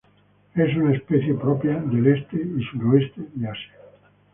Es 0.55 0.75
una 0.77 0.95
especie 0.95 1.35
propia 1.35 1.77
del 1.79 2.07
este 2.07 2.35
y 2.37 2.63
sureste 2.71 3.21
de 3.35 3.47
Asia. 3.47 3.73